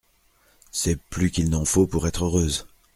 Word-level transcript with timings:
C'est 0.71 0.99
plus 0.99 1.29
qu'il 1.29 1.51
n'en 1.51 1.63
faut 1.63 1.85
pour 1.85 2.07
être 2.07 2.25
heureuse. 2.25 2.65